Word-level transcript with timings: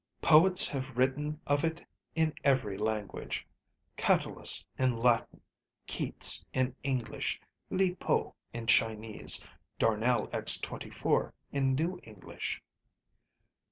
Poets 0.23 0.67
have 0.69 0.97
written 0.97 1.39
of 1.45 1.63
it 1.63 1.85
in 2.15 2.33
every 2.43 2.75
language, 2.75 3.45
Catullus 3.97 4.65
in 4.75 4.97
Latin, 4.97 5.41
Keats 5.85 6.43
in 6.53 6.75
English, 6.81 7.39
Li 7.69 7.93
Po 7.93 8.33
in 8.51 8.65
Chinese, 8.65 9.45
Darnel 9.79 10.27
X24 10.29 11.33
in 11.51 11.75
New 11.75 11.99
English. 12.01 12.63